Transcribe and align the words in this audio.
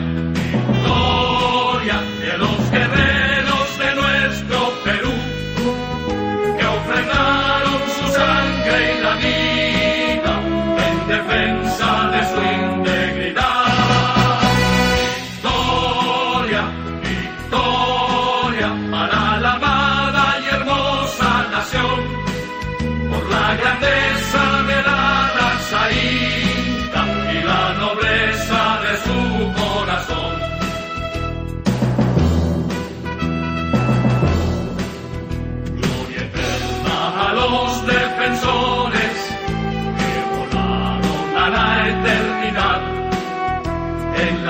Gloria, 0.00 0.62
gloria 0.82 2.00
de 2.20 2.38
los 2.38 2.70
guerreros 2.70 3.78
de 3.78 3.94
nuestro 3.94 4.58
Perú, 4.84 5.12
que 6.58 6.66
ofrendaron 6.66 7.80
su 7.98 8.06
sangre 8.12 8.76
y 8.92 9.02
la 9.02 9.14
vida 9.16 10.32
en 10.88 10.96
defensa 11.08 11.88
de 12.12 12.20
su 12.30 12.40
integridad. 12.42 13.64
Victoria, 15.42 16.62
victoria 17.02 18.68
para 18.90 19.40
la 19.40 19.58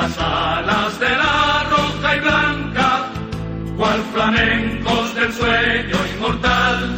las 0.03 0.19
alas 0.19 0.99
de 0.99 1.11
la 1.11 1.65
roja 1.71 2.17
y 2.17 2.21
blanca, 2.21 3.09
cual 3.77 4.01
flamencos 4.13 5.15
del 5.15 5.33
sueño 5.33 5.99
inmortal. 6.15 6.97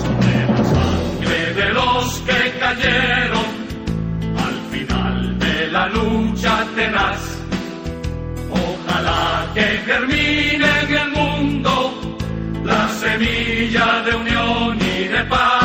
Son 0.00 0.16
la 0.54 0.64
sangre 0.76 1.54
de 1.54 1.68
los 1.78 2.04
que 2.26 2.40
cayeron 2.60 3.48
al 4.46 4.56
final 4.72 5.38
de 5.38 5.70
la 5.72 5.88
lucha 5.88 6.64
tenaz. 6.76 7.20
Ojalá 8.50 9.46
que 9.54 9.66
germine 9.88 10.70
en 10.84 10.94
el 11.04 11.10
mundo 11.10 11.72
la 12.64 12.88
semilla 12.88 14.02
de 14.06 14.14
unión 14.14 14.78
y 14.80 15.08
de 15.08 15.24
paz. 15.24 15.61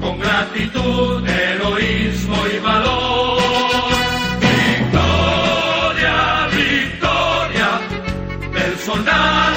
Con 0.00 0.18
gratitud, 0.18 1.26
heroísmo 1.26 2.36
y 2.52 2.58
valor. 2.58 3.38
Victoria, 4.40 6.16
victoria, 6.50 7.80
del 8.52 8.78
soldado 8.78 9.47